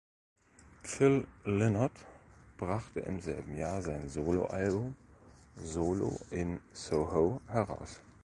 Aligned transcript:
Phil 0.81 1.27
Lynott 1.45 1.91
brachte 2.57 3.01
im 3.01 3.19
selben 3.21 3.55
Jahr 3.55 3.83
sein 3.83 4.09
Solo-Album 4.09 4.95
"Solo 5.57 6.19
In 6.31 6.59
Soho" 6.73 7.39
heraus. 7.47 8.01